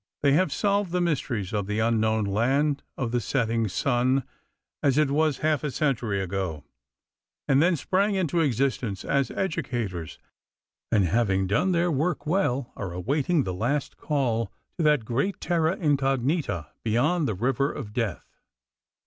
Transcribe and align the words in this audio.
They 0.23 0.31
have 0.31 0.51
solved 0.51 0.91
the 0.91 0.99
mysteries 0.99 1.53
of 1.53 1.67
the 1.67 1.77
unknown 1.77 2.23
land 2.25 2.81
of 2.97 3.11
the 3.11 3.21
setting 3.21 3.67
sun 3.67 4.23
as 4.81 4.97
it 4.97 5.11
was 5.11 5.37
half 5.45 5.63
a 5.63 5.69
century 5.69 6.19
ago, 6.19 6.63
and 7.47 7.61
then 7.61 7.75
sprang 7.75 8.15
into 8.15 8.39
existence 8.39 9.05
as 9.05 9.29
educators, 9.29 10.17
and 10.91 11.05
having 11.05 11.45
done 11.45 11.71
their 11.71 11.91
work 11.91 12.25
well 12.25 12.71
are 12.75 12.93
awaiting 12.93 13.43
the 13.43 13.53
last 13.53 13.97
call 13.97 14.51
to 14.77 14.81
that 14.81 15.05
great 15.05 15.39
terra 15.39 15.75
incognita 15.75 16.69
beyond 16.83 17.27
the 17.27 17.35
river 17.35 17.71
of 17.71 17.93
death. 17.93 18.25